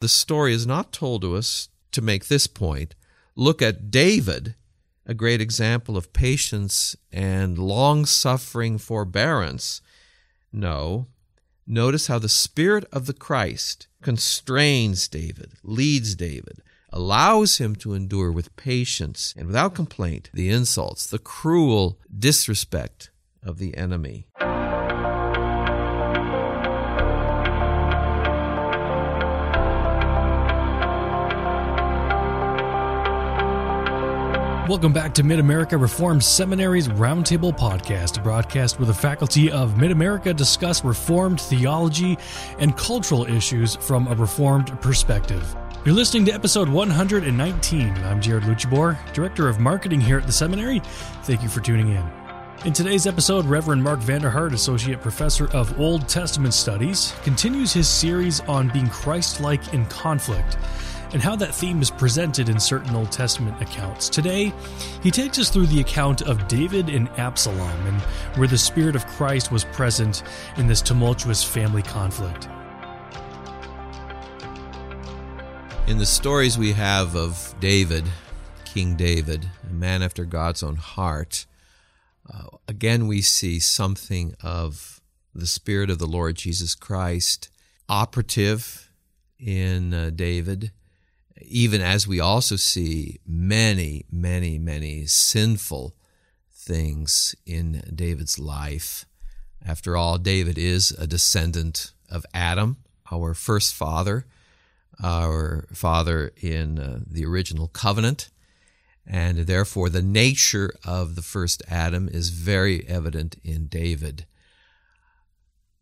The 0.00 0.08
story 0.08 0.54
is 0.54 0.66
not 0.66 0.94
told 0.94 1.20
to 1.22 1.36
us 1.36 1.68
to 1.92 2.00
make 2.00 2.28
this 2.28 2.46
point. 2.46 2.94
Look 3.36 3.60
at 3.60 3.90
David, 3.90 4.54
a 5.04 5.12
great 5.12 5.42
example 5.42 5.94
of 5.94 6.14
patience 6.14 6.96
and 7.12 7.58
long 7.58 8.06
suffering 8.06 8.78
forbearance. 8.78 9.82
No, 10.52 11.08
notice 11.66 12.06
how 12.06 12.18
the 12.18 12.30
Spirit 12.30 12.86
of 12.90 13.04
the 13.04 13.12
Christ 13.12 13.88
constrains 14.00 15.06
David, 15.06 15.52
leads 15.62 16.14
David, 16.14 16.62
allows 16.88 17.58
him 17.58 17.76
to 17.76 17.92
endure 17.92 18.32
with 18.32 18.56
patience 18.56 19.34
and 19.36 19.48
without 19.48 19.74
complaint 19.74 20.30
the 20.32 20.48
insults, 20.48 21.06
the 21.06 21.18
cruel 21.18 21.98
disrespect 22.18 23.10
of 23.42 23.58
the 23.58 23.76
enemy. 23.76 24.28
Welcome 34.70 34.92
back 34.92 35.14
to 35.14 35.24
Mid 35.24 35.40
America 35.40 35.76
Reformed 35.76 36.22
Seminary's 36.22 36.86
Roundtable 36.86 37.52
Podcast, 37.52 38.18
a 38.18 38.22
broadcast 38.22 38.78
where 38.78 38.86
the 38.86 38.94
faculty 38.94 39.50
of 39.50 39.76
Mid 39.76 39.90
America 39.90 40.32
discuss 40.32 40.84
Reformed 40.84 41.40
theology 41.40 42.16
and 42.60 42.76
cultural 42.76 43.24
issues 43.24 43.74
from 43.74 44.06
a 44.06 44.14
Reformed 44.14 44.80
perspective. 44.80 45.56
You're 45.84 45.96
listening 45.96 46.24
to 46.26 46.32
episode 46.32 46.68
119. 46.68 47.96
I'm 48.04 48.20
Jared 48.20 48.44
Lucibor, 48.44 48.96
Director 49.12 49.48
of 49.48 49.58
Marketing 49.58 50.00
here 50.00 50.18
at 50.18 50.26
the 50.28 50.32
seminary. 50.32 50.78
Thank 51.24 51.42
you 51.42 51.48
for 51.48 51.58
tuning 51.58 51.88
in. 51.88 52.04
In 52.64 52.72
today's 52.72 53.08
episode, 53.08 53.46
Reverend 53.46 53.82
Mark 53.82 53.98
Vander 53.98 54.30
Hart, 54.30 54.54
Associate 54.54 55.00
Professor 55.00 55.50
of 55.50 55.80
Old 55.80 56.08
Testament 56.08 56.54
Studies, 56.54 57.12
continues 57.24 57.72
his 57.72 57.88
series 57.88 58.38
on 58.42 58.68
being 58.68 58.88
Christ 58.88 59.40
like 59.40 59.74
in 59.74 59.84
conflict 59.86 60.56
and 61.12 61.20
how 61.20 61.34
that 61.36 61.54
theme 61.54 61.82
is 61.82 61.90
presented 61.90 62.48
in 62.48 62.60
certain 62.60 62.94
Old 62.94 63.10
Testament 63.10 63.60
accounts. 63.60 64.08
Today, 64.08 64.52
he 65.02 65.10
takes 65.10 65.38
us 65.38 65.50
through 65.50 65.66
the 65.66 65.80
account 65.80 66.22
of 66.22 66.46
David 66.46 66.88
and 66.88 67.08
Absalom 67.18 67.86
and 67.86 68.00
where 68.38 68.48
the 68.48 68.58
Spirit 68.58 68.94
of 68.94 69.06
Christ 69.06 69.50
was 69.50 69.64
present 69.64 70.22
in 70.56 70.66
this 70.66 70.80
tumultuous 70.80 71.42
family 71.42 71.82
conflict. 71.82 72.48
In 75.88 75.98
the 75.98 76.06
stories 76.06 76.56
we 76.56 76.72
have 76.72 77.16
of 77.16 77.54
David, 77.58 78.04
King 78.64 78.94
David, 78.94 79.50
a 79.68 79.72
man 79.72 80.02
after 80.02 80.24
God's 80.24 80.62
own 80.62 80.76
heart, 80.76 81.46
uh, 82.32 82.56
again 82.68 83.08
we 83.08 83.20
see 83.20 83.58
something 83.58 84.36
of 84.42 85.00
the 85.34 85.48
Spirit 85.48 85.90
of 85.90 85.98
the 85.98 86.06
Lord 86.06 86.36
Jesus 86.36 86.76
Christ 86.76 87.48
operative 87.88 88.90
in 89.40 89.92
uh, 89.92 90.10
David 90.14 90.70
even 91.42 91.80
as 91.80 92.06
we 92.06 92.20
also 92.20 92.56
see 92.56 93.20
many, 93.26 94.04
many, 94.10 94.58
many 94.58 95.06
sinful 95.06 95.94
things 96.52 97.34
in 97.46 97.82
David's 97.94 98.38
life. 98.38 99.06
After 99.64 99.96
all, 99.96 100.18
David 100.18 100.56
is 100.58 100.90
a 100.92 101.06
descendant 101.06 101.92
of 102.10 102.24
Adam, 102.32 102.78
our 103.10 103.34
first 103.34 103.74
father, 103.74 104.26
our 105.02 105.66
father 105.72 106.32
in 106.40 106.78
uh, 106.78 107.00
the 107.06 107.24
original 107.24 107.68
covenant. 107.68 108.30
And 109.06 109.38
therefore, 109.38 109.88
the 109.88 110.02
nature 110.02 110.72
of 110.84 111.16
the 111.16 111.22
first 111.22 111.62
Adam 111.68 112.08
is 112.08 112.30
very 112.30 112.86
evident 112.86 113.36
in 113.42 113.66
David. 113.66 114.26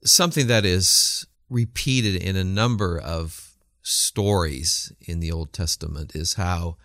Something 0.04 0.46
that 0.46 0.64
is 0.64 1.26
repeated 1.50 2.22
in 2.22 2.36
a 2.36 2.44
number 2.44 2.98
of 2.98 3.47
stories 3.88 4.92
in 5.00 5.20
the 5.20 5.32
Old 5.32 5.52
Testament 5.52 6.14
is 6.14 6.34
how 6.34 6.76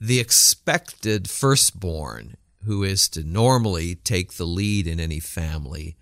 the 0.00 0.18
expected 0.18 1.28
firstborn, 1.28 2.36
who 2.64 2.82
is 2.82 3.08
to 3.10 3.22
normally 3.22 3.96
take 3.96 4.34
the 4.34 4.46
lead 4.46 4.86
in 4.86 4.98
any 4.98 5.20
family, 5.20 5.96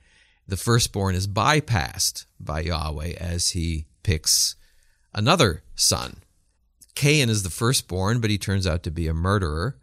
the 0.46 0.56
firstborn 0.56 1.14
is 1.14 1.26
bypassed 1.26 2.26
by 2.38 2.60
Yahweh 2.60 3.14
as 3.18 3.50
he 3.50 3.86
picks 4.02 4.54
another 5.12 5.62
son. 5.74 6.18
Cain 6.94 7.28
is 7.28 7.42
the 7.42 7.50
firstborn, 7.50 8.20
but 8.20 8.30
he 8.30 8.38
turns 8.38 8.66
out 8.66 8.82
to 8.84 8.90
be 8.90 9.08
a 9.08 9.14
murderer. 9.14 9.76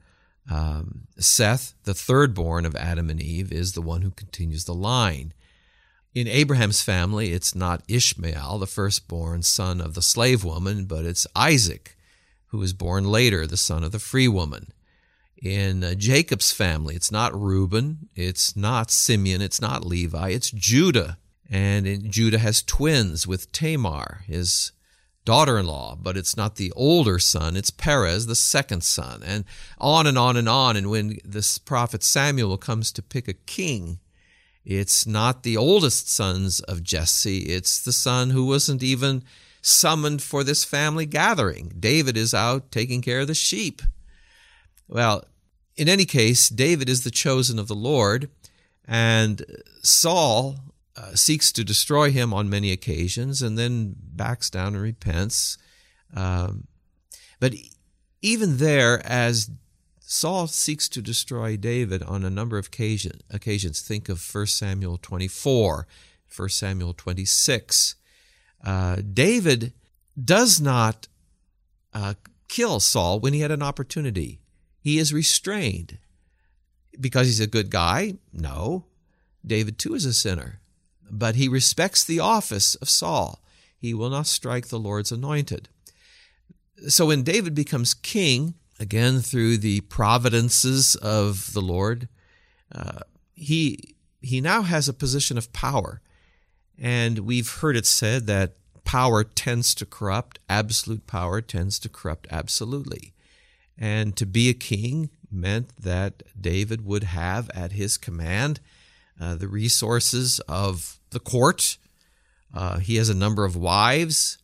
Um, 0.49 1.07
Seth, 1.17 1.73
the 1.83 1.93
thirdborn 1.93 2.65
of 2.65 2.75
Adam 2.75 3.09
and 3.09 3.21
Eve, 3.21 3.51
is 3.51 3.73
the 3.73 3.81
one 3.81 4.03
who 4.03 4.11
continues 4.11 4.65
the 4.65 4.73
line. 4.73 5.33
In 6.13 6.27
Abraham's 6.27 6.81
family, 6.81 7.33
it's 7.33 7.53
not 7.53 7.83
Ishmael, 7.87 8.57
the 8.57 8.65
firstborn 8.65 9.43
son 9.43 9.79
of 9.79 9.93
the 9.93 10.01
slave 10.01 10.43
woman, 10.43 10.85
but 10.85 11.05
it's 11.05 11.27
Isaac, 11.35 11.95
who 12.47 12.57
was 12.57 12.73
born 12.73 13.05
later, 13.05 13.45
the 13.45 13.57
son 13.57 13.83
of 13.83 13.91
the 13.91 13.99
free 13.99 14.27
woman. 14.27 14.73
In 15.37 15.83
uh, 15.83 15.93
Jacob's 15.93 16.51
family, 16.51 16.95
it's 16.95 17.11
not 17.11 17.39
Reuben, 17.39 18.09
it's 18.15 18.55
not 18.55 18.89
Simeon, 18.89 19.41
it's 19.41 19.61
not 19.61 19.85
Levi, 19.85 20.29
it's 20.29 20.49
Judah. 20.49 21.19
And 21.47 22.11
Judah 22.11 22.39
has 22.39 22.63
twins 22.63 23.27
with 23.27 23.51
Tamar, 23.51 24.23
his 24.25 24.71
daughter 25.25 25.59
in 25.59 25.67
law, 25.67 25.95
but 25.95 26.17
it's 26.17 26.35
not 26.35 26.55
the 26.55 26.71
older 26.75 27.19
son, 27.19 27.55
it's 27.55 27.69
Perez, 27.69 28.25
the 28.25 28.35
second 28.35 28.83
son, 28.83 29.21
and 29.23 29.45
on 29.77 30.07
and 30.07 30.17
on 30.17 30.37
and 30.37 30.49
on. 30.49 30.75
And 30.75 30.89
when 30.89 31.19
this 31.23 31.59
prophet 31.59 32.03
Samuel 32.03 32.57
comes 32.57 32.91
to 32.93 33.03
pick 33.03 33.27
a 33.27 33.33
king, 33.33 33.99
it's 34.69 35.07
not 35.07 35.41
the 35.41 35.57
oldest 35.57 36.11
sons 36.11 36.59
of 36.59 36.83
Jesse, 36.83 37.39
it's 37.39 37.81
the 37.81 37.91
son 37.91 38.29
who 38.29 38.45
wasn't 38.45 38.83
even 38.83 39.23
summoned 39.63 40.21
for 40.21 40.43
this 40.43 40.63
family 40.63 41.07
gathering. 41.07 41.73
David 41.79 42.15
is 42.15 42.35
out 42.35 42.71
taking 42.71 43.01
care 43.01 43.21
of 43.21 43.27
the 43.27 43.33
sheep. 43.33 43.81
Well, 44.87 45.25
in 45.75 45.89
any 45.89 46.05
case, 46.05 46.49
David 46.49 46.87
is 46.87 47.03
the 47.03 47.09
chosen 47.09 47.57
of 47.57 47.67
the 47.67 47.73
Lord, 47.73 48.29
and 48.85 49.43
Saul 49.81 50.57
uh, 50.95 51.15
seeks 51.15 51.51
to 51.53 51.63
destroy 51.63 52.11
him 52.11 52.31
on 52.31 52.47
many 52.47 52.71
occasions 52.71 53.41
and 53.41 53.57
then 53.57 53.95
backs 53.97 54.51
down 54.51 54.75
and 54.75 54.83
repents. 54.83 55.57
Um, 56.13 56.67
but 57.39 57.55
even 58.21 58.57
there, 58.57 59.01
as 59.03 59.49
Saul 60.11 60.47
seeks 60.47 60.89
to 60.89 61.03
destroy 61.03 61.55
David 61.55 62.01
on 62.01 62.25
a 62.25 62.31
number 62.31 62.57
of 62.57 62.65
occasion, 62.65 63.21
occasions. 63.29 63.79
Think 63.79 64.09
of 64.09 64.27
1 64.33 64.47
Samuel 64.47 64.97
24, 64.97 65.85
1 66.35 66.49
Samuel 66.49 66.93
26. 66.93 67.93
Uh, 68.65 68.95
David 69.13 69.71
does 70.21 70.59
not 70.59 71.07
uh, 71.93 72.15
kill 72.47 72.79
Saul 72.79 73.19
when 73.19 73.33
he 73.33 73.41
had 73.41 73.51
an 73.51 73.61
opportunity. 73.61 74.39
He 74.81 74.97
is 74.97 75.13
restrained. 75.13 75.99
Because 76.99 77.27
he's 77.27 77.39
a 77.39 77.45
good 77.45 77.69
guy? 77.69 78.15
No. 78.33 78.85
David 79.45 79.77
too 79.77 79.93
is 79.93 80.05
a 80.05 80.13
sinner. 80.15 80.59
But 81.07 81.35
he 81.35 81.47
respects 81.47 82.03
the 82.03 82.19
office 82.19 82.73
of 82.73 82.89
Saul. 82.89 83.43
He 83.77 83.93
will 83.93 84.09
not 84.09 84.25
strike 84.25 84.69
the 84.69 84.79
Lord's 84.79 85.11
anointed. 85.11 85.69
So 86.87 87.05
when 87.05 87.21
David 87.21 87.53
becomes 87.53 87.93
king, 87.93 88.55
again 88.79 89.19
through 89.19 89.57
the 89.57 89.81
providences 89.81 90.95
of 90.95 91.53
the 91.53 91.61
Lord, 91.61 92.07
uh, 92.73 92.99
he 93.33 93.95
he 94.21 94.41
now 94.41 94.63
has 94.63 94.89
a 94.89 94.93
position 94.93 95.37
of 95.37 95.53
power, 95.53 96.01
and 96.77 97.19
we've 97.19 97.49
heard 97.49 97.75
it 97.75 97.85
said 97.85 98.27
that 98.27 98.55
power 98.83 99.23
tends 99.23 99.75
to 99.75 99.85
corrupt. 99.85 100.39
Absolute 100.49 101.07
power 101.07 101.41
tends 101.41 101.79
to 101.79 101.89
corrupt 101.89 102.27
absolutely, 102.31 103.13
and 103.77 104.15
to 104.15 104.25
be 104.25 104.49
a 104.49 104.53
king 104.53 105.09
meant 105.31 105.75
that 105.77 106.23
David 106.39 106.85
would 106.85 107.03
have 107.03 107.49
at 107.51 107.73
his 107.73 107.97
command 107.97 108.59
uh, 109.19 109.35
the 109.35 109.47
resources 109.47 110.39
of 110.47 110.99
the 111.11 111.19
court. 111.19 111.77
Uh, 112.53 112.79
he 112.79 112.95
has 112.95 113.09
a 113.09 113.15
number 113.15 113.45
of 113.45 113.55
wives. 113.55 114.37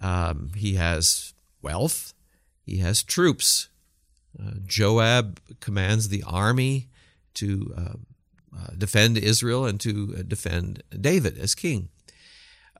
Um, 0.00 0.50
he 0.56 0.74
has 0.74 1.34
wealth. 1.62 2.14
He 2.62 2.78
has 2.78 3.02
troops 3.02 3.68
Joab 4.66 5.40
commands 5.60 6.08
the 6.08 6.22
army 6.26 6.88
to 7.34 7.74
uh, 7.76 7.80
uh, 8.56 8.66
defend 8.76 9.18
Israel 9.18 9.66
and 9.66 9.80
to 9.80 10.22
defend 10.22 10.82
David 10.90 11.38
as 11.38 11.54
king. 11.54 11.88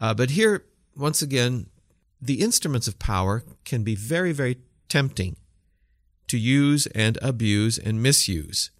but 0.00 0.30
here, 0.30 0.64
once 0.96 1.22
again, 1.22 1.66
the 2.20 2.40
instruments 2.40 2.88
of 2.88 2.98
power 2.98 3.42
can 3.64 3.82
be 3.82 3.94
very, 3.94 4.32
very 4.32 4.58
tempting 4.88 5.36
to 6.28 6.38
use 6.38 6.86
and 6.88 7.18
abuse 7.20 7.78
and 7.78 8.02
misuse. 8.02 8.70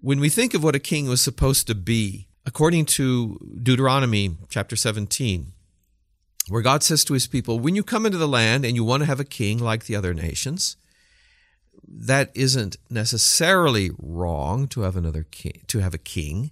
When 0.00 0.20
we 0.20 0.28
think 0.28 0.52
of 0.52 0.62
what 0.62 0.74
a 0.74 0.80
king 0.80 1.08
was 1.08 1.22
supposed 1.22 1.66
to 1.68 1.74
be, 1.74 2.28
according 2.44 2.84
to 2.86 3.38
Deuteronomy 3.62 4.36
chapter 4.50 4.76
17, 4.76 5.52
where 6.48 6.62
God 6.62 6.82
says 6.82 7.04
to 7.04 7.14
his 7.14 7.26
people, 7.26 7.58
When 7.58 7.74
you 7.74 7.82
come 7.82 8.04
into 8.04 8.18
the 8.18 8.28
land 8.28 8.64
and 8.64 8.76
you 8.76 8.84
want 8.84 9.00
to 9.02 9.06
have 9.06 9.20
a 9.20 9.24
king 9.24 9.58
like 9.58 9.86
the 9.86 9.96
other 9.96 10.12
nations, 10.12 10.76
that 11.86 12.30
isn't 12.34 12.76
necessarily 12.90 13.90
wrong 13.98 14.66
to 14.68 14.82
have 14.82 14.96
another 14.96 15.24
king, 15.30 15.62
to 15.68 15.78
have 15.78 15.94
a 15.94 15.98
king, 15.98 16.50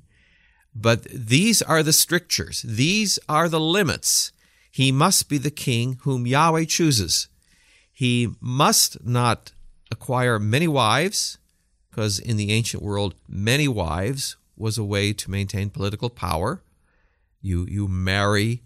but 0.75 1.05
these 1.05 1.61
are 1.63 1.83
the 1.83 1.93
strictures. 1.93 2.63
These 2.63 3.19
are 3.29 3.49
the 3.49 3.61
limits. 3.61 4.33
He 4.71 4.91
must 4.91 5.29
be 5.29 5.39
the 5.39 5.51
king 5.51 5.99
whom 6.03 6.27
Yahweh 6.27 6.65
chooses. 6.65 7.29
He 7.93 8.29
must 8.41 9.05
not 9.05 9.53
acquire 9.91 10.39
many 10.39 10.67
wives, 10.67 11.39
because 11.91 12.19
in 12.19 12.39
the 12.39 12.51
ancient 12.51 12.83
world, 12.83 13.15
many 13.29 13.69
wives 13.69 14.37
was 14.57 14.79
a 14.79 14.85
way 14.85 15.13
to 15.13 15.31
maintain 15.31 15.69
political 15.69 16.09
power. 16.09 16.63
You, 17.43 17.67
you 17.69 17.87
marry 17.89 18.63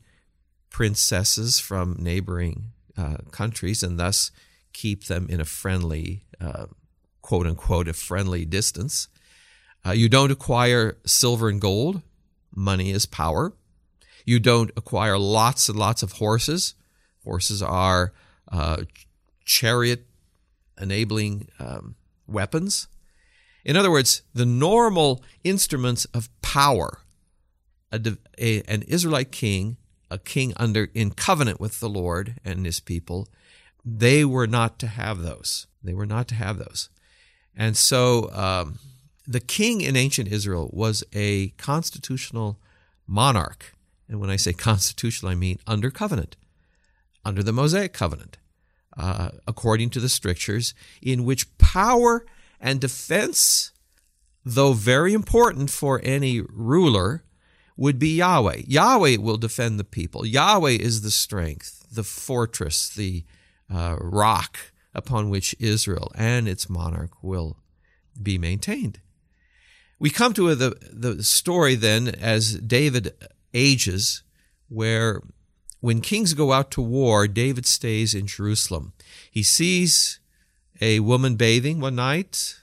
princesses 0.70 1.58
from 1.58 1.97
neighboring 1.99 2.67
uh, 2.97 3.17
countries 3.31 3.82
and 3.82 3.99
thus 3.99 4.31
keep 4.73 5.05
them 5.05 5.26
in 5.29 5.41
a 5.41 5.44
friendly, 5.44 6.23
uh, 6.40 6.66
quote 7.22 7.46
unquote, 7.46 7.88
a 7.88 7.92
friendly 7.92 8.44
distance. 8.44 9.08
Uh, 9.84 9.92
you 9.92 10.08
don't 10.08 10.30
acquire 10.30 10.96
silver 11.04 11.48
and 11.48 11.60
gold. 11.60 12.02
Money 12.54 12.90
is 12.90 13.06
power. 13.06 13.52
You 14.24 14.40
don't 14.40 14.70
acquire 14.76 15.18
lots 15.18 15.68
and 15.68 15.78
lots 15.78 16.02
of 16.02 16.12
horses. 16.12 16.74
Horses 17.24 17.62
are 17.62 18.12
uh, 18.50 18.84
chariot 19.44 20.06
enabling 20.80 21.48
um, 21.58 21.94
weapons. 22.26 22.88
In 23.64 23.76
other 23.76 23.90
words, 23.90 24.22
the 24.34 24.46
normal 24.46 25.22
instruments 25.42 26.04
of 26.06 26.28
power, 26.42 27.00
a, 27.90 28.16
a, 28.38 28.62
an 28.62 28.82
Israelite 28.82 29.32
king, 29.32 29.76
a 30.10 30.18
king 30.18 30.52
under 30.56 30.88
in 30.94 31.10
covenant 31.10 31.60
with 31.60 31.80
the 31.80 31.88
Lord 31.88 32.36
and 32.44 32.64
his 32.64 32.78
people, 32.78 33.28
they 33.84 34.24
were 34.24 34.46
not 34.46 34.78
to 34.80 34.86
have 34.86 35.18
those. 35.18 35.66
They 35.86 35.94
were 35.94 36.06
not 36.06 36.28
to 36.28 36.34
have 36.34 36.58
those. 36.58 36.90
And 37.56 37.76
so 37.76 38.30
um, 38.32 38.78
the 39.26 39.40
king 39.40 39.80
in 39.80 39.96
ancient 39.96 40.28
Israel 40.28 40.70
was 40.72 41.04
a 41.12 41.48
constitutional 41.50 42.58
monarch. 43.06 43.74
And 44.08 44.20
when 44.20 44.30
I 44.30 44.36
say 44.36 44.52
constitutional, 44.52 45.32
I 45.32 45.34
mean 45.34 45.58
under 45.66 45.90
covenant, 45.90 46.36
under 47.24 47.42
the 47.42 47.52
Mosaic 47.52 47.92
covenant, 47.92 48.38
uh, 48.96 49.30
according 49.46 49.90
to 49.90 50.00
the 50.00 50.08
strictures, 50.08 50.74
in 51.02 51.24
which 51.24 51.56
power 51.58 52.24
and 52.60 52.80
defense, 52.80 53.72
though 54.44 54.72
very 54.72 55.12
important 55.12 55.70
for 55.70 56.00
any 56.02 56.40
ruler, 56.40 57.24
would 57.76 57.98
be 57.98 58.16
Yahweh. 58.16 58.62
Yahweh 58.66 59.16
will 59.16 59.36
defend 59.36 59.78
the 59.78 59.84
people. 59.84 60.24
Yahweh 60.24 60.70
is 60.70 61.02
the 61.02 61.10
strength, 61.10 61.86
the 61.92 62.04
fortress, 62.04 62.88
the 62.88 63.24
uh, 63.72 63.96
rock 64.00 64.58
upon 64.96 65.31
which 65.31 65.54
Israel 65.60 66.10
and 66.16 66.48
its 66.48 66.69
monarch 66.69 67.22
will 67.22 67.58
be 68.20 68.38
maintained. 68.38 68.98
We 69.98 70.10
come 70.10 70.32
to 70.34 70.54
the, 70.54 70.76
the 70.93 71.22
story 71.22 71.75
then 71.75 72.08
as 72.08 72.54
David 72.54 73.14
ages, 73.54 74.22
where 74.69 75.22
when 75.81 76.00
kings 76.00 76.34
go 76.34 76.52
out 76.52 76.70
to 76.72 76.82
war, 76.82 77.28
David 77.28 77.66
stays 77.66 78.14
in 78.14 78.26
Jerusalem. 78.26 78.94
He 79.31 79.43
sees 79.43 80.19
a 80.81 81.00
woman 81.00 81.37
bathing 81.37 81.81
one 81.81 81.94
night 81.94 82.56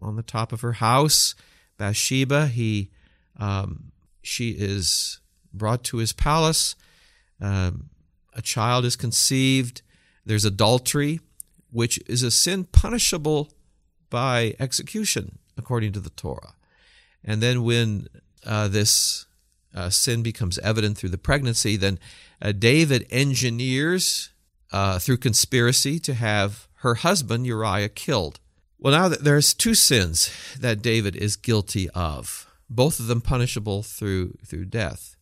on 0.00 0.16
the 0.16 0.22
top 0.22 0.52
of 0.52 0.60
her 0.60 0.74
house, 0.74 1.34
Bathsheba. 1.78 2.48
He, 2.48 2.90
um, 3.38 3.92
she 4.22 4.50
is 4.50 5.20
brought 5.54 5.84
to 5.84 5.98
his 5.98 6.12
palace. 6.12 6.74
Um, 7.40 7.90
a 8.34 8.42
child 8.42 8.84
is 8.84 8.96
conceived. 8.96 9.82
There's 10.24 10.44
adultery, 10.44 11.20
which 11.70 11.98
is 12.06 12.22
a 12.22 12.30
sin 12.30 12.64
punishable 12.64 13.50
by 14.10 14.54
execution, 14.58 15.38
according 15.56 15.92
to 15.92 16.00
the 16.00 16.10
Torah. 16.10 16.54
And 17.24 17.42
then 17.42 17.62
when 17.62 18.08
uh, 18.46 18.68
this 18.68 19.26
uh, 19.74 19.90
sin 19.90 20.22
becomes 20.22 20.58
evident 20.60 20.96
through 20.96 21.10
the 21.10 21.18
pregnancy, 21.18 21.76
then 21.76 21.98
uh, 22.40 22.52
David 22.52 23.06
engineers 23.10 24.30
uh, 24.72 24.98
through 24.98 25.18
conspiracy 25.18 25.98
to 26.00 26.14
have 26.14 26.68
her 26.76 26.96
husband 26.96 27.46
Uriah 27.46 27.88
killed. 27.88 28.40
Well, 28.78 28.92
now 28.92 29.08
there's 29.08 29.54
two 29.54 29.74
sins 29.74 30.30
that 30.58 30.82
David 30.82 31.16
is 31.16 31.36
guilty 31.36 31.90
of, 31.90 32.46
both 32.70 33.00
of 33.00 33.08
them 33.08 33.20
punishable 33.20 33.82
through 33.82 34.38
through 34.46 34.66
death. 34.66 35.16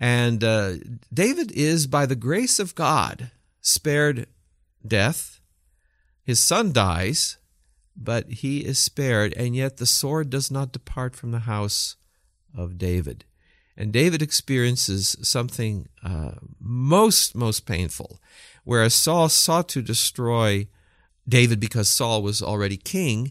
And 0.00 0.44
uh, 0.44 0.74
David 1.12 1.52
is, 1.52 1.86
by 1.86 2.06
the 2.06 2.16
grace 2.16 2.58
of 2.58 2.74
God, 2.74 3.30
spared 3.60 4.26
death. 4.86 5.40
His 6.26 6.42
son 6.42 6.72
dies, 6.72 7.36
but 7.96 8.28
he 8.28 8.64
is 8.64 8.80
spared, 8.80 9.32
and 9.34 9.54
yet 9.54 9.76
the 9.76 9.86
sword 9.86 10.28
does 10.28 10.50
not 10.50 10.72
depart 10.72 11.14
from 11.14 11.30
the 11.30 11.46
house 11.46 11.94
of 12.52 12.78
David. 12.78 13.24
And 13.76 13.92
David 13.92 14.22
experiences 14.22 15.16
something 15.22 15.88
uh, 16.02 16.32
most, 16.58 17.36
most 17.36 17.64
painful, 17.64 18.20
whereas 18.64 18.92
Saul 18.92 19.28
sought 19.28 19.68
to 19.68 19.82
destroy 19.82 20.66
David 21.28 21.60
because 21.60 21.88
Saul 21.88 22.24
was 22.24 22.42
already 22.42 22.76
king. 22.76 23.30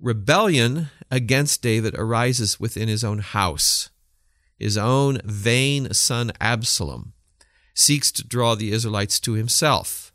Rebellion 0.00 0.90
against 1.10 1.60
David 1.60 1.96
arises 1.96 2.60
within 2.60 2.86
his 2.86 3.02
own 3.02 3.18
house. 3.18 3.90
His 4.56 4.78
own 4.78 5.20
vain 5.24 5.92
son 5.92 6.30
Absalom 6.40 7.14
seeks 7.74 8.12
to 8.12 8.24
draw 8.24 8.54
the 8.54 8.70
Israelites 8.70 9.18
to 9.18 9.32
himself 9.32 10.12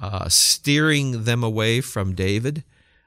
uh, 0.00 0.28
steering 0.28 1.24
them 1.24 1.44
away 1.44 1.80
from 1.80 2.14
David, 2.14 2.64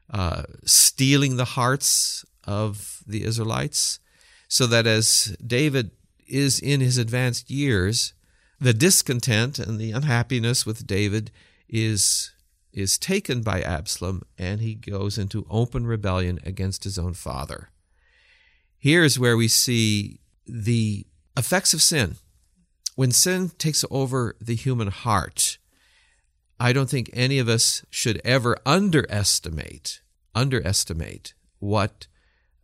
uh, 0.10 0.44
stealing 0.64 1.38
the 1.38 1.46
hearts 1.46 2.26
of 2.46 3.02
the 3.08 3.24
Israelites, 3.24 4.00
so 4.48 4.68
that 4.68 4.86
as 4.86 5.36
David 5.46 5.92
is 6.28 6.60
in 6.60 6.82
his 6.82 6.98
advanced 6.98 7.50
years, 7.50 8.14
the 8.60 8.74
discontent 8.74 9.60
and 9.60 9.80
the 9.80 9.92
unhappiness 9.92 10.66
with 10.66 10.88
David 10.88 11.32
is 11.68 12.32
is 12.72 12.98
taken 12.98 13.44
by 13.44 13.62
Absalom 13.62 14.24
and 14.36 14.60
he 14.60 14.74
goes 14.74 15.20
into 15.20 15.46
open 15.48 15.86
rebellion 15.86 16.40
against 16.44 16.84
his 16.84 16.98
own 16.98 17.14
father. 17.14 17.70
Here's 18.80 19.20
where 19.20 19.38
we 19.38 19.48
see 19.48 20.20
the 20.48 21.06
effects 21.38 21.76
of 21.76 21.84
sin. 21.84 22.16
When 22.96 23.12
sin 23.12 23.52
takes 23.60 23.86
over 23.92 24.36
the 24.42 24.56
human 24.56 24.88
heart, 24.88 25.60
I 26.64 26.72
don't 26.72 26.90
think 26.90 27.10
any 27.12 27.40
of 27.40 27.50
us 27.50 27.84
should 27.90 28.22
ever 28.24 28.56
underestimate 28.66 30.00
underestimate 30.34 31.34
what 31.60 32.08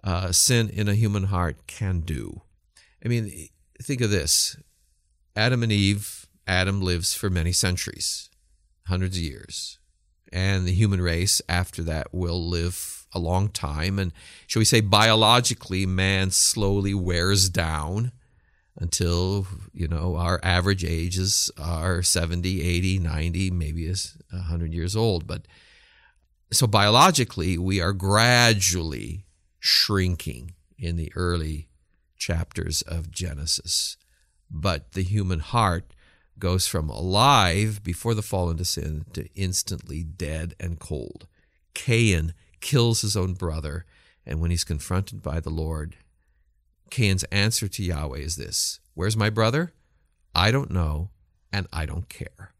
uh, 0.05 0.31
sin 0.31 0.69
in 0.69 0.87
a 0.87 0.95
human 0.95 1.25
heart 1.25 1.67
can 1.67 1.99
do. 1.99 2.43
I 3.03 3.09
mean, 3.09 3.49
think 3.81 3.99
of 3.99 4.09
this: 4.09 4.55
Adam 5.35 5.63
and 5.63 5.71
Eve. 5.71 6.27
Adam 6.47 6.81
lives 6.81 7.13
for 7.13 7.29
many 7.29 7.51
centuries, 7.51 8.29
hundreds 8.87 9.17
of 9.17 9.23
years, 9.23 9.79
and 10.31 10.65
the 10.65 10.73
human 10.73 11.01
race 11.01 11.41
after 11.49 11.83
that 11.83 12.13
will 12.13 12.41
live 12.47 13.05
a 13.13 13.19
long 13.19 13.49
time. 13.49 13.99
And 13.99 14.13
shall 14.47 14.61
we 14.61 14.65
say, 14.65 14.79
biologically, 14.79 15.85
man 15.85 16.31
slowly 16.31 16.93
wears 16.93 17.49
down 17.49 18.13
until 18.79 19.45
you 19.73 19.87
know 19.87 20.15
our 20.15 20.39
average 20.41 20.83
ages 20.83 21.51
are 21.57 22.01
70 22.01 22.61
80 22.61 22.99
90 22.99 23.51
maybe 23.51 23.85
is 23.85 24.17
100 24.31 24.73
years 24.73 24.95
old. 24.95 25.27
But 25.27 25.47
so 26.51 26.65
biologically 26.65 27.57
we 27.57 27.81
are 27.81 27.93
gradually 27.93 29.25
shrinking 29.59 30.53
in 30.77 30.95
the 30.95 31.11
early 31.15 31.69
chapters 32.17 32.81
of 32.81 33.11
genesis. 33.11 33.97
But 34.49 34.93
the 34.93 35.03
human 35.03 35.39
heart 35.39 35.93
goes 36.39 36.65
from 36.65 36.89
alive 36.89 37.83
before 37.83 38.15
the 38.15 38.21
fall 38.21 38.49
into 38.49 38.65
sin 38.65 39.05
to 39.13 39.27
instantly 39.35 40.03
dead 40.03 40.55
and 40.59 40.79
cold. 40.79 41.27
Cain 41.73 42.33
kills 42.61 43.01
his 43.01 43.15
own 43.15 43.33
brother 43.33 43.85
and 44.25 44.39
when 44.39 44.51
he's 44.51 44.63
confronted 44.63 45.21
by 45.21 45.39
the 45.39 45.49
lord 45.49 45.95
Cain's 46.89 47.23
answer 47.25 47.67
to 47.67 47.83
Yahweh 47.83 48.19
is 48.19 48.35
this 48.35 48.79
Where's 48.93 49.17
my 49.17 49.29
brother? 49.29 49.73
I 50.35 50.51
don't 50.51 50.71
know, 50.71 51.09
and 51.51 51.67
I 51.71 51.85
don't 51.85 52.09
care. 52.09 52.53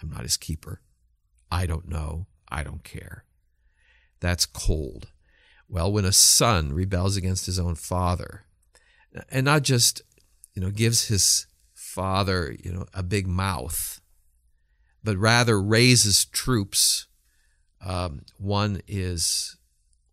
I'm 0.00 0.10
not 0.10 0.22
his 0.22 0.36
keeper. 0.36 0.80
I 1.50 1.66
don't 1.66 1.88
know. 1.88 2.26
I 2.48 2.62
don't 2.62 2.84
care. 2.84 3.24
That's 4.20 4.46
cold. 4.46 5.08
Well, 5.68 5.92
when 5.92 6.04
a 6.04 6.12
son 6.12 6.72
rebels 6.72 7.16
against 7.16 7.46
his 7.46 7.58
own 7.58 7.74
father, 7.74 8.44
and 9.30 9.44
not 9.44 9.62
just, 9.62 10.02
you 10.54 10.62
know, 10.62 10.70
gives 10.70 11.08
his 11.08 11.46
father, 11.74 12.54
you 12.62 12.72
know, 12.72 12.86
a 12.94 13.02
big 13.02 13.26
mouth, 13.26 14.00
but 15.04 15.16
rather 15.16 15.60
raises 15.60 16.24
troops, 16.24 17.06
um, 17.84 18.22
one 18.38 18.80
is 18.88 19.56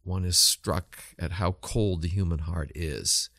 one 0.04 0.24
is 0.24 0.38
struck 0.38 0.98
at 1.18 1.34
how 1.34 1.54
cold 1.62 2.04
the 2.04 2.08
human 2.08 2.40
heart 2.40 2.72
is. 2.76 3.30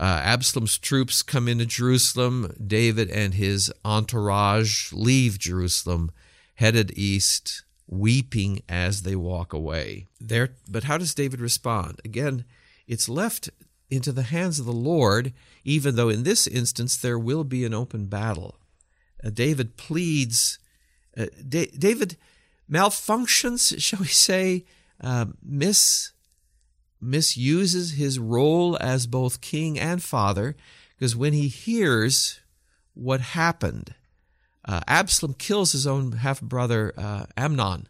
Uh, 0.00 0.22
Absalom's 0.24 0.78
troops 0.78 1.22
come 1.22 1.46
into 1.46 1.66
Jerusalem. 1.66 2.54
David 2.66 3.10
and 3.10 3.34
his 3.34 3.70
entourage 3.84 4.90
leave 4.94 5.38
Jerusalem, 5.38 6.10
headed 6.54 6.90
east, 6.96 7.64
weeping 7.86 8.62
as 8.66 9.02
they 9.02 9.14
walk 9.14 9.52
away. 9.52 10.06
There, 10.18 10.54
but 10.66 10.84
how 10.84 10.96
does 10.96 11.14
David 11.14 11.38
respond? 11.38 12.00
Again, 12.02 12.46
it's 12.88 13.10
left 13.10 13.50
into 13.90 14.10
the 14.10 14.22
hands 14.22 14.58
of 14.58 14.64
the 14.64 14.72
Lord, 14.72 15.34
even 15.64 15.96
though 15.96 16.08
in 16.08 16.22
this 16.22 16.46
instance 16.46 16.96
there 16.96 17.18
will 17.18 17.44
be 17.44 17.66
an 17.66 17.74
open 17.74 18.06
battle. 18.06 18.56
Uh, 19.22 19.28
David 19.28 19.76
pleads, 19.76 20.58
uh, 21.14 21.26
da- 21.46 21.70
David 21.78 22.16
malfunctions, 22.72 23.78
shall 23.82 24.00
we 24.00 24.06
say, 24.06 24.64
uh, 25.02 25.26
mis, 25.42 26.12
misuses 27.00 27.92
his 27.92 28.18
role 28.18 28.76
as 28.80 29.06
both 29.06 29.40
king 29.40 29.78
and 29.78 30.02
father, 30.02 30.56
because 30.96 31.16
when 31.16 31.32
he 31.32 31.48
hears 31.48 32.40
what 32.94 33.20
happened, 33.20 33.94
uh, 34.66 34.80
Absalom 34.86 35.34
kills 35.34 35.72
his 35.72 35.86
own 35.86 36.12
half 36.12 36.40
brother 36.40 36.92
uh, 36.96 37.26
Amnon. 37.36 37.88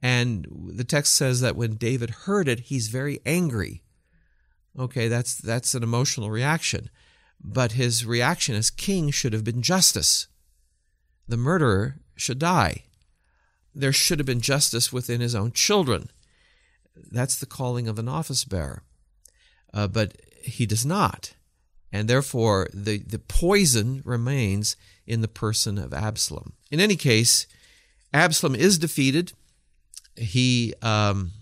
And 0.00 0.46
the 0.74 0.84
text 0.84 1.14
says 1.14 1.40
that 1.40 1.56
when 1.56 1.74
David 1.74 2.10
heard 2.10 2.48
it, 2.48 2.60
he's 2.60 2.88
very 2.88 3.20
angry. 3.24 3.82
Okay, 4.78 5.08
that's 5.08 5.34
that's 5.36 5.74
an 5.74 5.82
emotional 5.82 6.30
reaction. 6.30 6.90
But 7.40 7.72
his 7.72 8.06
reaction 8.06 8.54
as 8.54 8.70
king 8.70 9.10
should 9.10 9.32
have 9.32 9.44
been 9.44 9.62
justice. 9.62 10.28
The 11.28 11.36
murderer 11.36 11.96
should 12.16 12.38
die. 12.38 12.84
There 13.74 13.92
should 13.92 14.18
have 14.18 14.26
been 14.26 14.40
justice 14.40 14.92
within 14.92 15.20
his 15.20 15.34
own 15.34 15.52
children. 15.52 16.10
That's 16.96 17.38
the 17.38 17.46
calling 17.46 17.88
of 17.88 17.98
an 17.98 18.08
office 18.08 18.44
bearer. 18.44 18.82
Uh, 19.72 19.88
but 19.88 20.16
he 20.42 20.66
does 20.66 20.84
not. 20.84 21.34
And 21.92 22.08
therefore, 22.08 22.68
the, 22.72 22.98
the 22.98 23.18
poison 23.18 24.02
remains 24.04 24.76
in 25.06 25.20
the 25.20 25.28
person 25.28 25.78
of 25.78 25.92
Absalom. 25.92 26.54
In 26.70 26.80
any 26.80 26.96
case, 26.96 27.46
Absalom 28.14 28.54
is 28.54 28.78
defeated. 28.78 29.32
He 30.16 30.74
um, 30.82 31.32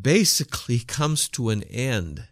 basically 0.00 0.78
comes 0.86 1.28
to 1.30 1.50
an 1.50 1.62
end. 1.64 2.28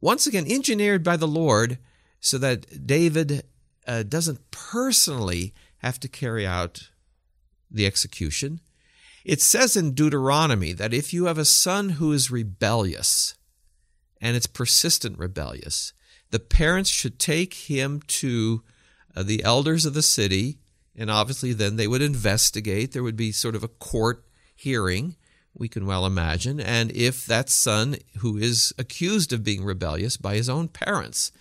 Once 0.00 0.26
again, 0.26 0.46
engineered 0.48 1.02
by 1.02 1.16
the 1.16 1.28
Lord 1.28 1.78
so 2.20 2.38
that 2.38 2.86
David 2.86 3.44
uh, 3.86 4.02
doesn't 4.02 4.50
personally 4.50 5.54
have 5.78 5.98
to 6.00 6.08
carry 6.08 6.46
out 6.46 6.90
the 7.70 7.86
execution. 7.86 8.60
It 9.28 9.42
says 9.42 9.76
in 9.76 9.92
Deuteronomy 9.92 10.72
that 10.72 10.94
if 10.94 11.12
you 11.12 11.26
have 11.26 11.36
a 11.36 11.44
son 11.44 11.90
who 11.90 12.12
is 12.12 12.30
rebellious, 12.30 13.34
and 14.22 14.34
it's 14.34 14.46
persistent 14.46 15.18
rebellious, 15.18 15.92
the 16.30 16.38
parents 16.38 16.88
should 16.88 17.18
take 17.18 17.52
him 17.52 18.00
to 18.06 18.62
uh, 19.14 19.22
the 19.22 19.44
elders 19.44 19.84
of 19.84 19.92
the 19.92 20.00
city, 20.00 20.60
and 20.96 21.10
obviously 21.10 21.52
then 21.52 21.76
they 21.76 21.86
would 21.86 22.00
investigate. 22.00 22.92
There 22.92 23.02
would 23.02 23.18
be 23.18 23.30
sort 23.30 23.54
of 23.54 23.62
a 23.62 23.68
court 23.68 24.24
hearing, 24.56 25.14
we 25.52 25.68
can 25.68 25.84
well 25.84 26.06
imagine. 26.06 26.58
And 26.58 26.90
if 26.92 27.26
that 27.26 27.50
son, 27.50 27.96
who 28.20 28.38
is 28.38 28.72
accused 28.78 29.34
of 29.34 29.44
being 29.44 29.62
rebellious 29.62 30.16
by 30.16 30.36
his 30.36 30.48
own 30.48 30.68
parents, 30.68 31.32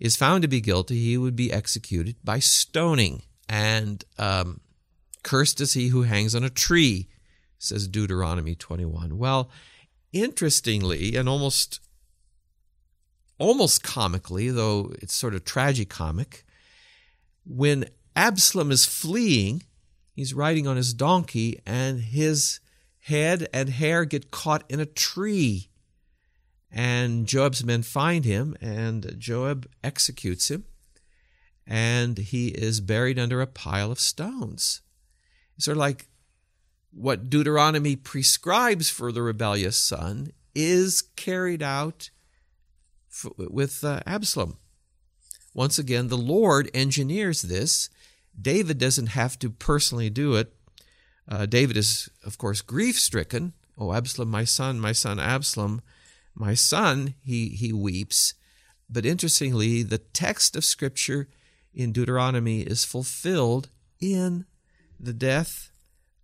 is 0.00 0.16
found 0.16 0.40
to 0.40 0.48
be 0.48 0.62
guilty, 0.62 0.98
he 0.98 1.18
would 1.18 1.36
be 1.36 1.52
executed 1.52 2.16
by 2.24 2.38
stoning. 2.38 3.20
And 3.50 4.02
um, 4.18 4.62
cursed 5.22 5.60
is 5.60 5.74
he 5.74 5.88
who 5.88 6.04
hangs 6.04 6.34
on 6.34 6.42
a 6.42 6.48
tree, 6.48 7.10
says 7.64 7.88
Deuteronomy 7.88 8.54
21. 8.54 9.18
Well, 9.18 9.50
interestingly, 10.12 11.16
and 11.16 11.28
almost 11.28 11.80
almost 13.38 13.82
comically, 13.82 14.50
though 14.50 14.92
it's 15.00 15.14
sort 15.14 15.34
of 15.34 15.44
tragicomic, 15.44 16.42
when 17.44 17.86
Absalom 18.16 18.70
is 18.70 18.84
fleeing, 18.84 19.62
he's 20.12 20.34
riding 20.34 20.66
on 20.66 20.76
his 20.76 20.94
donkey, 20.94 21.60
and 21.66 22.00
his 22.00 22.60
head 23.00 23.48
and 23.52 23.68
hair 23.68 24.04
get 24.04 24.30
caught 24.30 24.64
in 24.68 24.80
a 24.80 24.86
tree. 24.86 25.68
And 26.70 27.26
Joab's 27.26 27.64
men 27.64 27.82
find 27.82 28.24
him, 28.24 28.56
and 28.60 29.14
Joab 29.18 29.68
executes 29.82 30.50
him, 30.50 30.64
and 31.66 32.18
he 32.18 32.48
is 32.48 32.80
buried 32.80 33.18
under 33.18 33.40
a 33.40 33.46
pile 33.46 33.92
of 33.92 34.00
stones. 34.00 34.80
Sort 35.58 35.76
of 35.76 35.80
like 35.80 36.08
what 36.94 37.28
Deuteronomy 37.28 37.96
prescribes 37.96 38.88
for 38.88 39.10
the 39.10 39.22
rebellious 39.22 39.76
son 39.76 40.32
is 40.54 41.02
carried 41.02 41.62
out 41.62 42.10
with 43.36 43.82
uh, 43.82 44.00
Absalom. 44.06 44.58
Once 45.52 45.78
again, 45.78 46.08
the 46.08 46.16
Lord 46.16 46.70
engineers 46.72 47.42
this. 47.42 47.88
David 48.40 48.78
doesn't 48.78 49.08
have 49.08 49.38
to 49.40 49.50
personally 49.50 50.10
do 50.10 50.34
it. 50.34 50.52
Uh, 51.28 51.46
David 51.46 51.76
is, 51.76 52.08
of 52.24 52.38
course, 52.38 52.60
grief 52.60 52.98
stricken. 52.98 53.52
Oh, 53.78 53.92
Absalom, 53.92 54.30
my 54.30 54.44
son, 54.44 54.80
my 54.80 54.92
son 54.92 55.18
Absalom, 55.18 55.82
my 56.34 56.54
son, 56.54 57.14
he, 57.24 57.48
he 57.50 57.72
weeps. 57.72 58.34
But 58.88 59.06
interestingly, 59.06 59.82
the 59.82 59.98
text 59.98 60.56
of 60.56 60.64
Scripture 60.64 61.28
in 61.72 61.92
Deuteronomy 61.92 62.60
is 62.60 62.84
fulfilled 62.84 63.68
in 64.00 64.44
the 64.98 65.12
death 65.12 65.70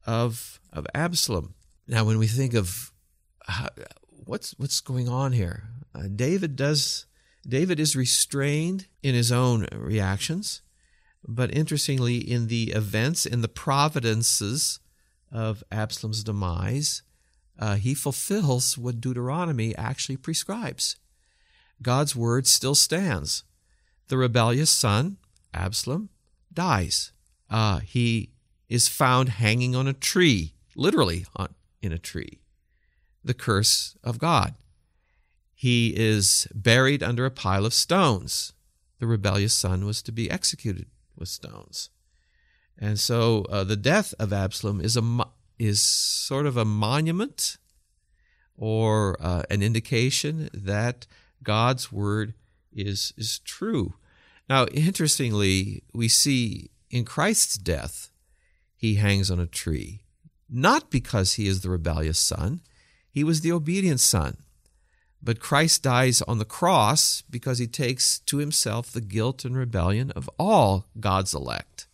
of, 0.07 0.61
of 0.73 0.87
Absalom. 0.95 1.55
Now, 1.87 2.05
when 2.05 2.19
we 2.19 2.27
think 2.27 2.55
of 2.55 2.93
how, 3.47 3.69
what's, 4.25 4.53
what's 4.59 4.81
going 4.81 5.09
on 5.09 5.33
here, 5.33 5.65
uh, 5.95 6.05
David 6.15 6.57
does 6.57 7.07
David 7.47 7.81
is 7.81 7.97
restrained 7.97 8.87
in 9.03 9.15
his 9.15 9.33
own 9.33 9.67
reactions, 9.73 10.63
but 11.27 11.55
interestingly, 11.55 12.19
in 12.19 12.49
the 12.49 12.73
events, 12.73 13.27
in 13.27 13.41
the 13.41 13.49
providences 13.49 14.79
of 15.33 15.65
Absalom's 15.71 16.25
demise, 16.25 17.03
uh, 17.59 17.77
he 17.77 17.95
fulfills 17.95 18.77
what 18.77 19.01
Deuteronomy 19.01 19.75
actually 19.77 20.17
prescribes. 20.17 20.97
God's 21.83 22.15
word 22.15 22.47
still 22.47 22.75
stands. 22.75 23.45
The 24.09 24.17
rebellious 24.17 24.71
son, 24.71 25.19
Absalom, 25.55 26.11
dies. 26.53 27.13
Uh, 27.49 27.81
he 27.81 28.31
is 28.71 28.89
found 28.89 29.29
hanging 29.29 29.77
on 29.77 29.87
a 29.87 29.93
tree, 29.93 30.55
literally 30.75 31.27
on, 31.37 31.55
in 31.83 31.93
a 31.93 31.99
tree. 31.99 32.41
The 33.23 33.35
curse 33.35 33.99
of 34.03 34.19
God 34.19 34.55
he 35.61 35.93
is 35.95 36.49
buried 36.55 37.03
under 37.03 37.27
a 37.27 37.31
pile 37.31 37.67
of 37.67 37.75
stones. 37.75 38.55
The 38.99 39.07
rebellious 39.07 39.53
son 39.53 39.85
was 39.85 40.01
to 40.01 40.11
be 40.11 40.31
executed 40.31 40.87
with 41.15 41.29
stones. 41.29 41.91
And 42.79 42.99
so 42.99 43.45
uh, 43.51 43.65
the 43.65 43.77
death 43.77 44.15
of 44.19 44.33
Absalom 44.33 44.81
is, 44.81 44.97
a, 44.97 45.27
is 45.59 45.83
sort 45.83 46.47
of 46.47 46.57
a 46.57 46.65
monument 46.65 47.59
or 48.57 49.19
uh, 49.21 49.43
an 49.51 49.63
indication 49.63 50.49
that 50.55 51.07
God's 51.43 51.93
word 51.93 52.33
is, 52.73 53.13
is 53.19 53.41
true. 53.41 53.93
Now, 54.49 54.65
interestingly, 54.69 55.83
we 55.93 56.09
see 56.09 56.71
in 56.91 57.05
Christ's 57.05 57.59
death, 57.59 58.10
he 58.81 58.95
hangs 58.95 59.31
on 59.31 59.39
a 59.39 59.47
tree, 59.47 60.01
not 60.49 60.91
because 60.91 61.35
he 61.35 61.47
is 61.47 61.61
the 61.61 61.69
rebellious 61.69 62.19
son, 62.19 62.63
he 63.11 63.23
was 63.23 63.43
the 63.43 63.53
obedient 63.53 64.01
son. 64.01 64.39
But 65.23 65.39
Christ 65.39 65.83
dies 65.83 66.23
on 66.23 66.39
the 66.39 66.47
cross 66.47 67.23
because 67.29 67.59
he 67.59 67.67
takes 67.67 68.21
to 68.21 68.39
himself 68.39 68.91
the 68.91 69.03
guilt 69.03 69.45
and 69.45 69.55
rebellion 69.55 70.13
of 70.13 70.31
all 70.39 70.87
God's 70.99 71.35
elect. 71.35 71.89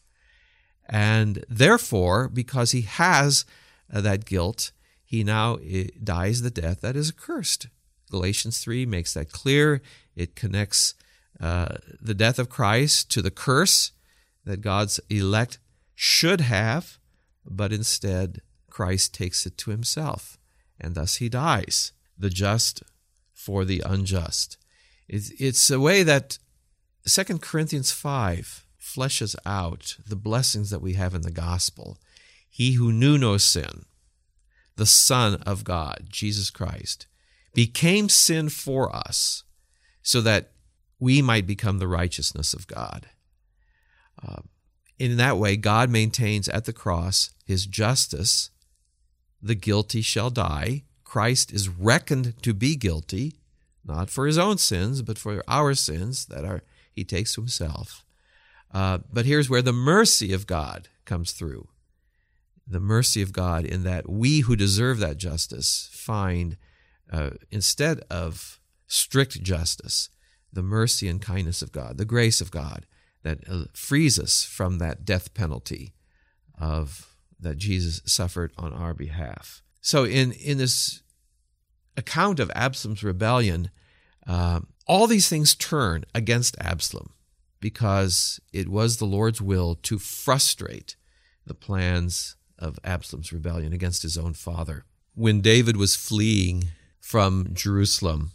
And 0.89 1.45
therefore, 1.49 2.29
because 2.29 2.71
he 2.71 2.83
has 2.83 3.45
uh, 3.93 4.01
that 4.03 4.25
guilt, 4.25 4.71
he 5.05 5.25
now 5.25 5.57
eh, 5.69 5.89
dies 6.05 6.43
the 6.43 6.53
death 6.53 6.83
that 6.83 6.95
is 6.95 7.11
accursed. 7.11 7.67
Galatians 8.13 8.61
3 8.61 8.87
makes 8.87 9.15
that 9.15 9.33
clear. 9.33 9.83
It 10.15 10.37
connects 10.37 10.95
uh, 11.41 11.79
the 12.01 12.15
death 12.15 12.39
of 12.39 12.49
Christ 12.49 13.11
to 13.11 13.23
the 13.23 13.33
curse 13.33 13.91
that 14.45 14.61
God's 14.61 15.01
elect 15.11 15.59
should 15.97 16.43
have, 16.43 16.99
but 17.45 17.73
instead 17.73 18.43
Christ 18.71 19.15
takes 19.15 19.47
it 19.47 19.57
to 19.59 19.71
himself, 19.71 20.39
and 20.79 20.95
thus 20.95 21.17
he 21.17 21.29
dies. 21.29 21.93
The 22.19 22.31
just 22.31 22.83
for 23.33 23.65
the 23.65 23.83
unjust. 23.85 24.57
It's 25.09 25.71
a 25.71 25.81
way 25.81 26.03
that 26.03 26.39
2 27.07 27.39
Corinthians 27.39 27.93
5 27.93 28.67
fleshes 28.81 29.37
out 29.45 29.97
the 30.07 30.17
blessings 30.17 30.71
that 30.71 30.83
we 30.83 30.95
have 30.95 31.15
in 31.15 31.23
the 31.23 31.31
gospel. 31.31 31.99
He 32.49 32.73
who 32.73 32.93
knew 32.93 33.17
no 33.19 33.37
sin, 33.37 33.87
the 34.77 34.87
Son 34.87 35.43
of 35.47 35.65
God, 35.65 36.07
Jesus 36.09 36.51
Christ, 36.51 37.07
became 37.55 38.09
sin 38.09 38.49
for 38.49 38.95
us 38.95 39.45
so 40.03 40.21
that 40.21 40.53
we 40.99 41.23
might 41.23 41.47
become 41.47 41.79
the 41.79 41.89
righteousness 41.89 42.55
of 42.55 42.67
God. 42.67 43.09
Uh, 44.27 44.43
in 44.99 45.17
that 45.17 45.37
way, 45.37 45.57
God 45.57 45.91
maintains 45.91 46.49
at 46.49 46.65
the 46.65 46.73
cross 46.73 47.31
his 47.45 47.67
justice. 47.67 48.51
The 49.43 49.55
guilty 49.55 50.01
shall 50.03 50.31
die, 50.31 50.85
Christ 51.05 51.53
is 51.53 51.69
reckoned 51.69 52.35
to 52.43 52.53
be 52.53 52.77
guilty, 52.77 53.35
not 53.85 54.11
for 54.11 54.27
his 54.27 54.39
own 54.39 54.59
sins, 54.59 55.03
but 55.03 55.19
for 55.19 55.43
our 55.47 55.75
sins 55.75 56.27
that 56.27 56.45
are 56.45 56.63
he 56.93 57.05
takes 57.05 57.35
to 57.35 57.43
himself. 57.43 58.05
Uh, 58.73 58.99
but 59.13 59.27
here's 59.27 59.51
where 59.51 59.63
the 59.63 59.73
mercy 59.73 60.33
of 60.33 60.47
God 60.47 60.89
comes 61.05 61.33
through. 61.33 61.69
The 62.67 62.81
mercy 62.81 63.23
of 63.23 63.33
God, 63.33 63.65
in 63.65 63.85
that 63.85 64.09
we 64.09 64.41
who 64.41 64.57
deserve 64.57 64.99
that 64.99 65.19
justice 65.19 65.89
find, 65.93 66.57
uh, 67.13 67.31
instead 67.51 68.01
of 68.11 68.59
strict 68.89 69.43
justice, 69.43 70.09
the 70.53 70.63
mercy 70.63 71.07
and 71.07 71.21
kindness 71.21 71.63
of 71.63 71.71
God, 71.71 71.99
the 71.99 72.05
grace 72.05 72.41
of 72.41 72.51
God 72.51 72.87
that 73.23 73.41
uh, 73.49 73.65
frees 73.73 74.19
us 74.19 74.45
from 74.45 74.79
that 74.79 75.05
death 75.05 75.35
penalty 75.35 75.95
of 76.59 77.15
that 77.39 77.59
Jesus 77.59 78.01
suffered 78.07 78.53
on 78.57 78.73
our 78.73 78.95
behalf. 78.95 79.63
So 79.81 80.05
in 80.05 80.33
in 80.33 80.59
this 80.59 81.03
account 81.97 82.41
of 82.41 82.51
Absalom's 82.55 83.03
rebellion, 83.03 83.71
uh, 84.27 84.61
all 84.87 85.07
these 85.07 85.29
things 85.29 85.55
turn 85.55 86.05
against 86.15 86.57
Absalom 86.61 87.13
because 87.61 88.41
it 88.53 88.69
was 88.69 88.97
the 88.97 89.05
Lord's 89.05 89.41
will 89.41 89.75
to 89.75 89.99
frustrate 89.99 90.97
the 91.47 91.55
plans 91.55 92.37
of 92.59 92.79
Absalom's 92.85 93.33
rebellion 93.33 93.73
against 93.73 94.03
his 94.03 94.19
own 94.19 94.35
father. 94.35 94.85
When 95.15 95.41
David 95.41 95.77
was 95.77 95.97
fleeing 95.97 96.69
from 97.01 97.51
Jerusalem, 97.53 98.33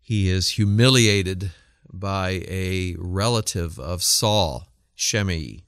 he 0.00 0.28
is 0.28 0.50
humiliated 0.50 1.52
by 1.92 2.42
a 2.48 2.96
relative 2.98 3.78
of 3.78 4.02
Saul, 4.02 4.68
Shimei, 4.94 5.64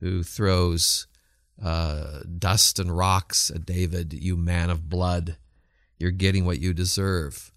who 0.00 0.22
throws 0.22 1.06
uh, 1.62 2.20
dust 2.38 2.78
and 2.78 2.96
rocks 2.96 3.50
at 3.50 3.66
David, 3.66 4.12
you 4.12 4.36
man 4.36 4.70
of 4.70 4.88
blood. 4.88 5.36
You're 5.98 6.10
getting 6.10 6.44
what 6.44 6.60
you 6.60 6.72
deserve. 6.72 7.52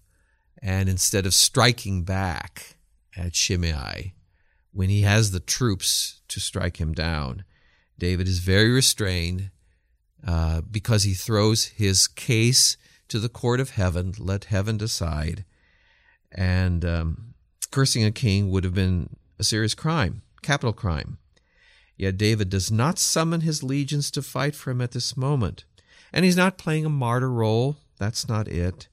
And 0.62 0.88
instead 0.88 1.26
of 1.26 1.34
striking 1.34 2.04
back 2.04 2.76
at 3.16 3.34
Shimei, 3.34 4.14
when 4.72 4.88
he 4.88 5.02
has 5.02 5.30
the 5.30 5.40
troops 5.40 6.20
to 6.28 6.40
strike 6.40 6.78
him 6.78 6.92
down, 6.92 7.44
David 7.98 8.26
is 8.26 8.40
very 8.40 8.70
restrained 8.70 9.50
uh, 10.26 10.62
because 10.62 11.04
he 11.04 11.14
throws 11.14 11.66
his 11.66 12.08
case 12.08 12.76
to 13.08 13.18
the 13.18 13.28
court 13.28 13.60
of 13.60 13.70
heaven. 13.70 14.14
Let 14.18 14.44
heaven 14.44 14.76
decide. 14.76 15.44
And 16.32 16.84
um, 16.84 17.33
cursing 17.74 18.04
a 18.04 18.12
king 18.12 18.52
would 18.52 18.62
have 18.62 18.72
been 18.72 19.08
a 19.36 19.42
serious 19.42 19.74
crime, 19.74 20.22
capital 20.42 20.72
crime. 20.72 21.18
Yet 21.96 22.16
David 22.16 22.48
does 22.48 22.70
not 22.70 23.00
summon 23.00 23.40
his 23.40 23.64
legions 23.64 24.12
to 24.12 24.22
fight 24.22 24.54
for 24.54 24.70
him 24.70 24.80
at 24.80 24.92
this 24.92 25.16
moment. 25.16 25.64
And 26.12 26.24
he's 26.24 26.36
not 26.36 26.56
playing 26.56 26.84
a 26.84 26.88
martyr 26.88 27.28
role. 27.28 27.78
That's 27.98 28.28
not 28.28 28.46
it. 28.46 28.86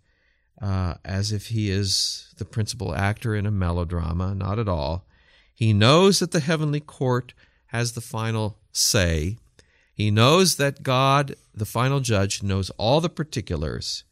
Uh, 0.60 0.96
as 1.06 1.32
if 1.32 1.50
he 1.50 1.70
is 1.70 2.34
the 2.40 2.46
principal 2.46 2.96
actor 2.96 3.36
in 3.36 3.46
a 3.46 3.52
melodrama. 3.52 4.34
Not 4.34 4.58
at 4.58 4.68
all. 4.68 5.06
He 5.54 5.74
knows 5.74 6.18
that 6.18 6.32
the 6.32 6.40
heavenly 6.40 6.80
court 6.80 7.36
has 7.68 7.92
the 7.92 8.02
final 8.02 8.58
say. 8.72 9.38
He 9.94 10.10
knows 10.10 10.56
that 10.56 10.82
God, 10.82 11.36
the 11.54 11.68
final 11.68 12.00
judge, 12.00 12.42
knows 12.42 12.72
all 12.72 13.00
the 13.00 13.10
particulars. 13.10 14.06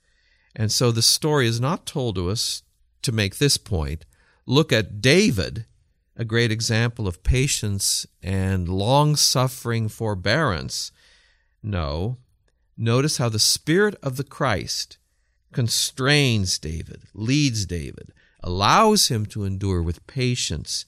And 0.55 0.71
so 0.71 0.91
the 0.91 1.01
story 1.01 1.47
is 1.47 1.59
not 1.59 1.87
told 1.87 2.13
to 2.15 2.29
us 2.29 2.61
to 3.01 3.11
make 3.11 3.39
this 3.39 3.57
point. 3.57 4.05
Look 4.49 4.73
at 4.73 4.99
David, 4.99 5.67
a 6.15 6.25
great 6.25 6.51
example 6.51 7.07
of 7.07 7.21
patience 7.21 8.07
and 8.23 8.67
long 8.67 9.15
suffering 9.15 9.87
forbearance. 9.89 10.91
No, 11.61 12.17
notice 12.75 13.17
how 13.17 13.29
the 13.29 13.37
Spirit 13.37 13.93
of 14.01 14.17
the 14.17 14.23
Christ 14.23 14.97
constrains 15.53 16.57
David, 16.57 17.03
leads 17.13 17.67
David, 17.67 18.11
allows 18.41 19.09
him 19.09 19.27
to 19.27 19.43
endure 19.43 19.83
with 19.83 20.07
patience 20.07 20.85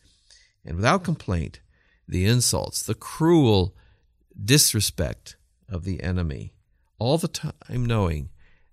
and 0.66 0.78
without 0.78 1.04
complaint 1.04 1.60
the 2.08 2.26
insults, 2.26 2.82
the 2.82 2.96
cruel 2.96 3.76
disrespect 4.44 5.36
of 5.70 5.84
the 5.84 6.02
enemy, 6.02 6.56
all 6.98 7.20
the 7.20 7.28
time 7.28 7.86
knowing 7.86 8.30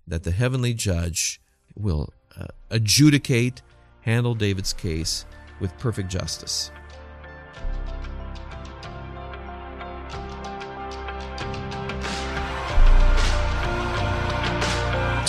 that 0.07 0.23
the 0.23 0.31
heavenly 0.31 0.73
judge 0.73 1.39
will 1.75 2.11
uh, 2.35 2.47
adjudicate, 2.71 3.61
handle 4.01 4.35
David's 4.35 4.73
case 4.73 5.25
with 5.59 5.77
perfect 5.77 6.09
justice. 6.09 6.71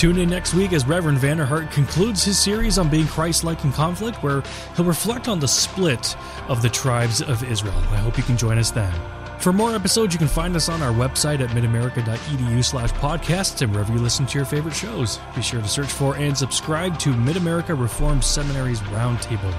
Tune 0.00 0.16
in 0.16 0.30
next 0.30 0.54
week 0.54 0.72
as 0.72 0.86
Reverend 0.86 1.18
Vander 1.18 1.44
Hart 1.44 1.70
concludes 1.70 2.24
his 2.24 2.38
series 2.38 2.78
on 2.78 2.88
being 2.88 3.06
Christ 3.06 3.44
like 3.44 3.62
in 3.64 3.72
conflict, 3.72 4.22
where 4.22 4.42
he'll 4.74 4.86
reflect 4.86 5.28
on 5.28 5.40
the 5.40 5.46
split 5.46 6.16
of 6.48 6.62
the 6.62 6.70
tribes 6.70 7.20
of 7.20 7.44
Israel. 7.44 7.76
I 7.90 7.96
hope 7.96 8.16
you 8.16 8.24
can 8.24 8.38
join 8.38 8.56
us 8.56 8.70
then. 8.70 9.19
For 9.40 9.54
more 9.54 9.74
episodes, 9.74 10.12
you 10.12 10.18
can 10.18 10.28
find 10.28 10.54
us 10.54 10.68
on 10.68 10.82
our 10.82 10.92
website 10.92 11.40
at 11.40 11.48
midamerica.edu 11.50 12.62
slash 12.62 12.92
podcasts 12.92 13.62
and 13.62 13.72
wherever 13.72 13.90
you 13.90 13.98
listen 13.98 14.26
to 14.26 14.38
your 14.38 14.44
favorite 14.44 14.74
shows. 14.74 15.18
Be 15.34 15.40
sure 15.40 15.62
to 15.62 15.68
search 15.68 15.90
for 15.90 16.14
and 16.16 16.36
subscribe 16.36 16.98
to 16.98 17.16
Mid 17.16 17.38
America 17.38 17.74
Reformed 17.74 18.22
Seminary's 18.22 18.80
Roundtable. 18.80 19.54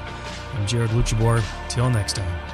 I'm 0.54 0.68
Jared 0.68 0.92
Luchabor. 0.92 1.44
Till 1.68 1.90
next 1.90 2.16
time. 2.16 2.51